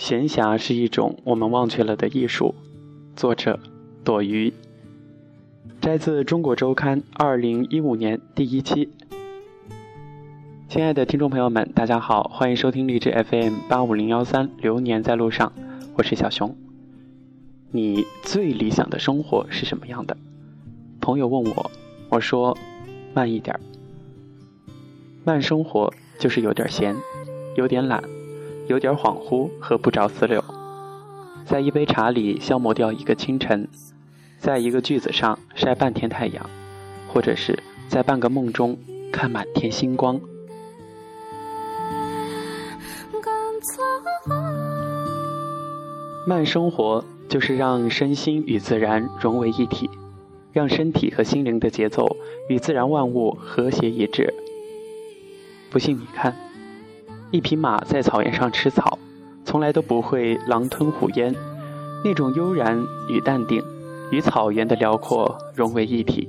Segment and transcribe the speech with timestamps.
[0.00, 2.54] 闲暇是一种我们忘却了的艺术。
[3.16, 3.58] 作者：
[4.04, 4.54] 朵鱼。
[5.80, 8.90] 摘自《中国周刊》二零一五年第一期。
[10.68, 15.52] 亲爱的听众朋友们，大家好，欢迎收听励志 FM 八五零幺三《流年在路上》，
[15.96, 16.56] 我是小熊。
[17.72, 20.16] 你最理想的生活是什么样的？
[21.00, 21.70] 朋友问我，
[22.08, 22.56] 我说：
[23.12, 23.60] 慢一点儿。
[25.24, 26.94] 慢生活就是有点闲，
[27.56, 28.04] 有点懒。
[28.68, 30.44] 有点恍惚和不着四六，
[31.46, 33.66] 在一杯茶里消磨掉一个清晨，
[34.38, 36.48] 在一个句子上晒半天太阳，
[37.08, 38.78] 或者是在半个梦中
[39.10, 40.20] 看满天星光。
[46.26, 49.88] 慢生活就是让身心与自然融为一体，
[50.52, 52.06] 让身体和心灵的节奏
[52.50, 54.34] 与自然万物和谐一致。
[55.70, 56.47] 不信你看。
[57.30, 58.98] 一匹马在草原上吃草，
[59.44, 61.34] 从来都不会狼吞虎咽，
[62.02, 63.62] 那种悠然与淡定，
[64.10, 66.26] 与草原的辽阔融为一体。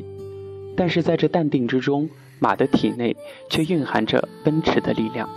[0.76, 3.16] 但是在这淡定之中，马的体内
[3.50, 5.30] 却蕴含着奔驰的力量。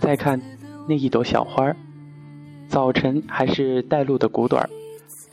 [0.00, 0.40] 再看
[0.88, 1.74] 那一朵小花，
[2.68, 4.64] 早晨还是带露的骨朵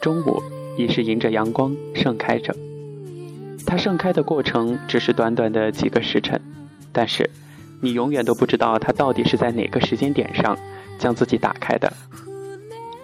[0.02, 0.42] 中午
[0.76, 2.56] 已是迎着阳光盛开着。
[3.64, 6.42] 它盛开的过程只是短短的几个时辰，
[6.92, 7.30] 但是。
[7.84, 10.58] 你永远都不知道它到底是在哪个时间点上
[10.98, 11.92] 将自己打开的。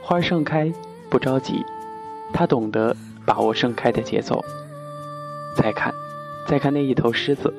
[0.02, 0.72] 花盛开
[1.10, 1.66] 不着急，
[2.32, 4.42] 它懂得把握盛开的节奏。
[5.54, 5.94] 再看，
[6.48, 7.54] 再看那一头狮子，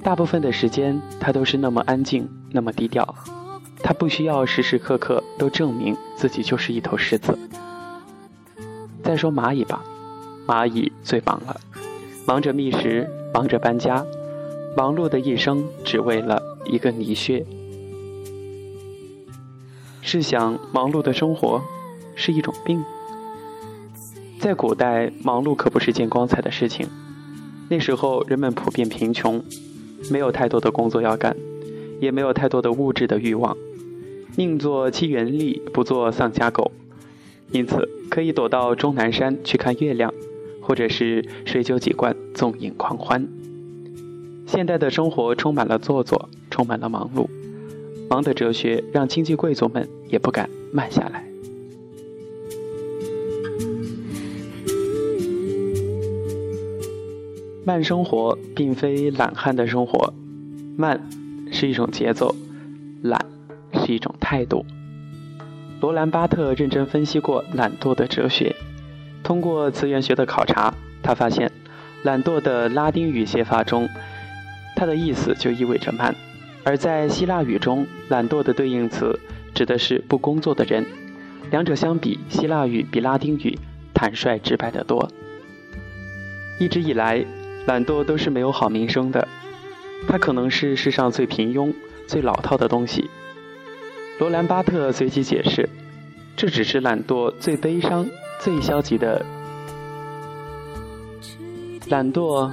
[0.00, 3.12] 大部分的时间它都是那么安静，那么低调。
[3.82, 7.36] 它不需要时时刻刻都证明自己就是一头狮子。
[9.02, 9.82] 再说蚂蚁吧，
[10.46, 11.60] 蚂蚁最忙了，
[12.24, 14.06] 忙着觅食，忙着搬家。
[14.76, 17.46] 忙碌的一生，只为了一个泥穴。
[20.02, 21.62] 试想，忙碌的生活
[22.14, 22.84] 是一种病。
[24.38, 26.86] 在古代，忙碌可不是件光彩的事情。
[27.70, 29.42] 那时候，人们普遍贫穷，
[30.10, 31.34] 没有太多的工作要干，
[31.98, 33.56] 也没有太多的物质的欲望，
[34.36, 36.70] 宁做七元吏，不做丧家狗。
[37.50, 40.12] 因此，可以躲到终南山去看月亮，
[40.60, 43.26] 或者是水酒几罐，纵饮狂欢。
[44.46, 47.28] 现代的生活充满了做作，充满了忙碌，
[48.08, 51.24] 忙的哲学让经济贵族们也不敢慢下来。
[57.64, 60.14] 慢生活并非懒汉的生活，
[60.76, 61.10] 慢
[61.50, 62.32] 是一种节奏，
[63.02, 63.20] 懒
[63.74, 64.64] 是一种态度。
[65.80, 68.54] 罗兰巴特认真分析过懒惰的哲学，
[69.24, 71.50] 通过词源学的考察，他发现
[72.04, 73.88] 懒惰的拉丁语写法中。
[74.76, 76.14] 它的意思就意味着慢，
[76.62, 79.18] 而在希腊语中，懒惰的对应词
[79.54, 80.84] 指的是不工作的人。
[81.50, 83.58] 两者相比，希腊语比拉丁语
[83.94, 85.08] 坦率直白得多。
[86.60, 87.24] 一直以来，
[87.66, 89.26] 懒惰都是没有好名声的，
[90.06, 91.72] 它可能是世上最平庸、
[92.06, 93.08] 最老套的东西。
[94.18, 95.68] 罗兰巴特随即解释，
[96.36, 98.06] 这只是懒惰最悲伤、
[98.40, 99.24] 最消极的
[101.88, 102.50] 懒惰，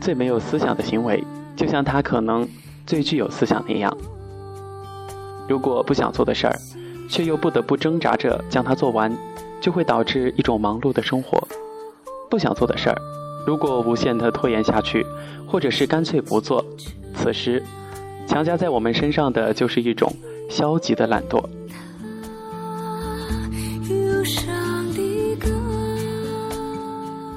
[0.00, 1.22] 最没有思想的行为。
[1.60, 2.48] 就像他可能
[2.86, 3.94] 最具有思想那样，
[5.46, 6.58] 如果不想做的事儿，
[7.06, 9.14] 却又不得不挣扎着将它做完，
[9.60, 11.38] 就会导致一种忙碌的生活。
[12.30, 12.96] 不想做的事儿，
[13.46, 15.04] 如果无限的拖延下去，
[15.46, 16.64] 或者是干脆不做，
[17.14, 17.62] 此时
[18.26, 20.10] 强加在我们身上的就是一种
[20.48, 21.44] 消极的懒惰。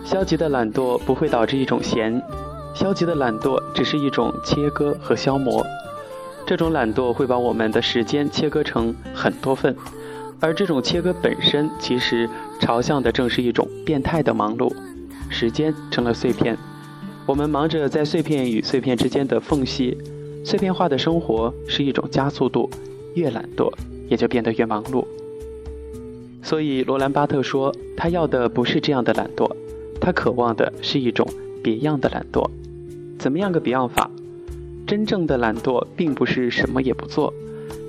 [0.06, 2.24] 消极的懒惰不会导致一种闲。
[2.74, 5.66] 消极的懒惰只是一种切割和消磨，
[6.46, 9.76] 这种懒惰会把我们的时间切割成很多份，
[10.40, 12.28] 而这种切割本身其实
[12.60, 14.74] 朝向的正是一种变态的忙碌，
[15.30, 16.58] 时间成了碎片，
[17.28, 19.96] 我们忙着在碎片与碎片之间的缝隙，
[20.44, 22.70] 碎片化的生活是一种加速度，
[23.14, 23.72] 越懒惰
[24.10, 25.06] 也就变得越忙碌。
[26.42, 29.50] 所以罗兰巴特说，他要的不是这样的懒惰，
[30.02, 31.26] 他渴望的是一种
[31.64, 32.46] 别样的懒惰。
[33.18, 34.10] 怎么样个 Beyond 法？
[34.86, 37.34] 真正的懒惰并不是什么也不做，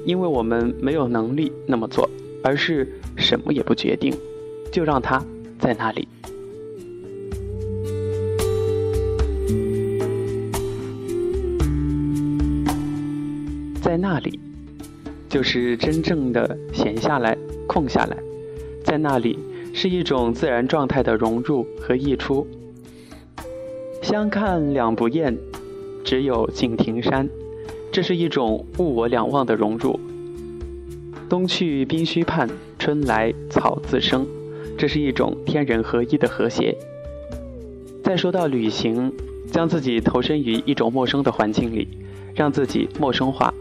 [0.06, 2.08] 因为我们没有能力那么做，
[2.42, 4.14] 而是什么也不决定，
[4.70, 5.22] 就让它
[5.58, 6.06] 在那里，
[13.82, 14.38] 在那里，
[15.28, 17.36] 就是真正的闲下来、
[17.66, 18.16] 空下来，
[18.84, 19.36] 在那里
[19.72, 22.46] 是一种自然状态的融入和溢出。
[24.04, 25.34] 相看两不厌，
[26.04, 27.26] 只有敬亭山。
[27.90, 29.98] 这是一种物我两忘的融入。
[31.26, 32.46] 冬去冰须畔，
[32.78, 34.26] 春来草自生，
[34.76, 36.76] 这是一种天人合一的和谐。
[38.02, 39.10] 再说到旅行，
[39.50, 41.88] 将自己投身于一种陌生的环境里，
[42.34, 43.54] 让自己陌生化，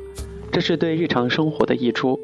[0.52, 2.20] 这是对日常生活的溢出。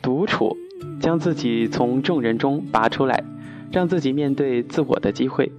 [0.00, 0.56] 独处，
[0.98, 3.22] 将自己从众人中拔出来，
[3.70, 5.52] 让自己面对自我的机会，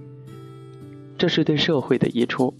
[1.22, 2.52] 这是对社会的溢出。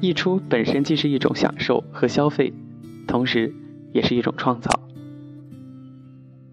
[0.00, 2.52] 溢出本身既是一种享受和消费，
[3.08, 3.52] 同时
[3.92, 4.70] 也是一种创造。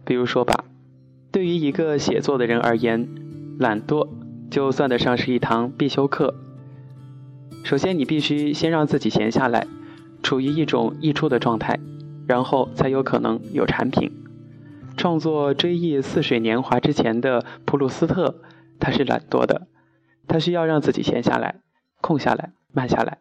[0.04, 0.66] 比如说吧，
[1.32, 3.08] 对于一个写作的人而言，
[3.60, 4.08] 懒惰
[4.50, 6.34] 就算得上是一堂必修课。
[7.64, 9.68] 首先，你必须先让自己闲下来，
[10.24, 11.80] 处于一种溢出的状态，
[12.26, 14.12] 然后才有可能有产品。
[14.98, 18.42] 创作《追忆似水年华》之前的普鲁斯特，
[18.80, 19.68] 他是懒惰的，
[20.28, 21.62] 他需要让自己闲下来、
[22.02, 23.20] 空下来、慢下来。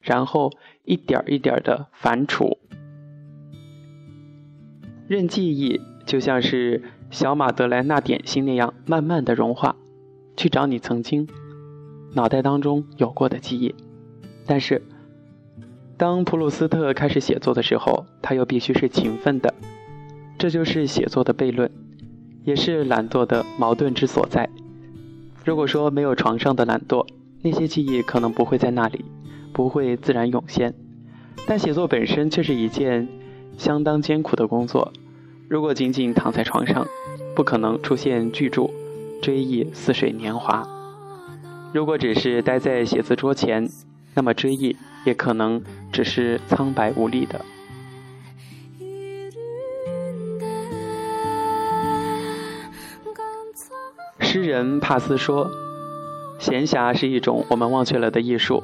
[0.00, 0.50] 然后
[0.84, 2.56] 一点一点的反刍，
[5.06, 9.76] 任记忆就像是小马德莱纳点心那样慢慢的融化，
[10.38, 11.28] 去找你曾经
[12.14, 13.74] 脑袋当中有过的记忆。
[14.46, 14.82] 但是，
[15.98, 19.52] 当普鲁斯特开始写作的时候，他又必须是勤奋的，
[20.38, 21.70] 这就是写作的悖论，
[22.44, 24.48] 也是懒惰的矛盾之所在。
[25.44, 27.06] 如果说没有床上的懒惰，
[27.42, 29.04] 那些记忆可能不会在那里。
[29.52, 30.72] 不会自然涌现，
[31.44, 33.08] 但写作本身却是一件
[33.58, 34.92] 相当艰苦的工作。
[35.48, 36.86] 如果仅仅躺在床上，
[37.34, 38.62] 不可能出现巨著
[39.20, 40.62] 《追忆似水年华》；
[41.74, 43.68] 如果只是待在写字桌前，
[44.14, 45.60] 那么追忆也可能
[45.92, 47.44] 只是苍白无力的。
[54.32, 55.50] 诗人帕斯说
[56.38, 58.62] ：“闲暇是一种我们忘却了的艺术。”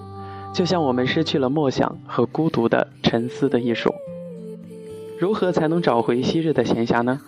[0.55, 3.93] 就像我们失去了默想和孤独的沉思的艺术，
[5.19, 7.21] 如何才能找回昔日的闲暇呢？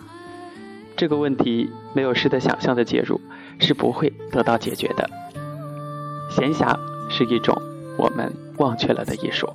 [0.95, 3.19] 这个问题没有诗的想象的介入
[3.59, 5.09] 是不会得到解决的。
[6.31, 7.61] 闲暇是一种
[7.97, 9.49] 我们忘却了的艺术。